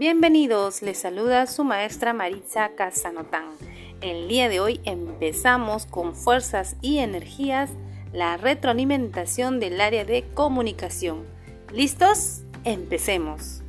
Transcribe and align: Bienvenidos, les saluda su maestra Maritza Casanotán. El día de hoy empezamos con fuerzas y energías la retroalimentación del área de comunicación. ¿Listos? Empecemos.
Bienvenidos, 0.00 0.80
les 0.80 0.96
saluda 0.96 1.46
su 1.46 1.62
maestra 1.62 2.14
Maritza 2.14 2.70
Casanotán. 2.74 3.50
El 4.00 4.28
día 4.28 4.48
de 4.48 4.58
hoy 4.58 4.80
empezamos 4.86 5.84
con 5.84 6.16
fuerzas 6.16 6.74
y 6.80 7.00
energías 7.00 7.70
la 8.10 8.38
retroalimentación 8.38 9.60
del 9.60 9.78
área 9.78 10.06
de 10.06 10.24
comunicación. 10.32 11.26
¿Listos? 11.70 12.40
Empecemos. 12.64 13.60